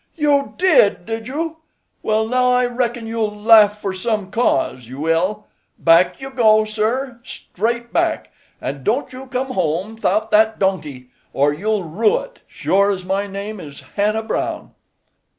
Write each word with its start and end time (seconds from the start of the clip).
"You 0.15 0.55
did, 0.57 1.05
did 1.05 1.27
you? 1.27 1.57
Well, 2.01 2.27
now, 2.27 2.49
I 2.49 2.65
reckon 2.65 3.05
you'll 3.05 3.35
laugh 3.39 3.77
for 3.79 3.93
some 3.93 4.31
cause, 4.31 4.87
you 4.87 4.99
will. 4.99 5.45
Back 5.77 6.19
you 6.19 6.31
go, 6.31 6.65
sir—straight 6.65 7.93
back; 7.93 8.31
an' 8.59 8.83
don't 8.83 9.13
you 9.13 9.27
come 9.27 9.51
home 9.51 9.95
'thout 9.95 10.31
that 10.31 10.57
donkey, 10.57 11.11
or 11.33 11.53
you'll 11.53 11.83
rue 11.83 12.17
it, 12.21 12.39
sure 12.47 12.89
as 12.89 13.05
my 13.05 13.27
name 13.27 13.59
is 13.59 13.81
Hannah 13.95 14.23
Brown. 14.23 14.71